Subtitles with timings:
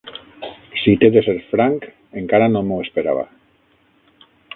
[0.83, 1.85] Si t'he de ser franc,
[2.21, 3.27] encara no m'ho esperava.